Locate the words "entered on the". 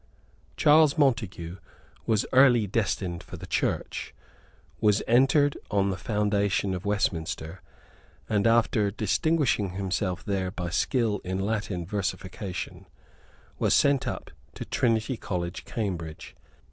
5.07-5.95